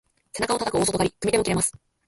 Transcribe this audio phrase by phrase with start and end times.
[0.33, 1.71] 背中をたたく大外刈り、組み手も切れます。